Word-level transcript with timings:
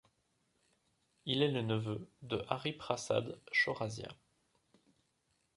Il 1.27 1.43
est 1.43 1.51
le 1.51 1.61
neveu 1.61 2.09
de 2.23 2.43
Hariprasad 2.49 3.39
Chaurasia. 3.51 4.09